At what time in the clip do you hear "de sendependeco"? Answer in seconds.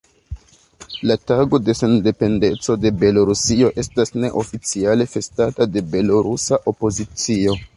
1.65-2.77